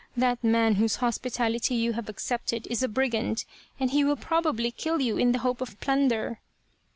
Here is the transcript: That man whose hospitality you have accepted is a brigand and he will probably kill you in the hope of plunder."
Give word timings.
That 0.17 0.43
man 0.43 0.73
whose 0.77 0.95
hospitality 0.95 1.75
you 1.75 1.93
have 1.93 2.09
accepted 2.09 2.65
is 2.71 2.81
a 2.81 2.87
brigand 2.87 3.45
and 3.79 3.91
he 3.91 4.03
will 4.03 4.15
probably 4.15 4.71
kill 4.71 4.99
you 4.99 5.15
in 5.19 5.31
the 5.31 5.37
hope 5.45 5.61
of 5.61 5.79
plunder." 5.79 6.39